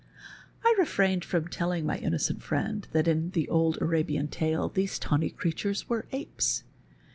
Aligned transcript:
"I 0.65 0.73
refrained 0.79 1.23
from 1.23 1.47
tell 1.47 1.71
ing 1.71 1.85
my 1.85 1.99
innocent 1.99 2.41
friend 2.41 2.87
that 2.91 3.07
in 3.07 3.29
the 3.33 3.47
old 3.49 3.79
Arabian 3.79 4.29
tale 4.29 4.67
these 4.67 4.97
tawny 4.97 5.29
creatures 5.29 5.89
were 5.89 6.07
apes. 6.11 6.63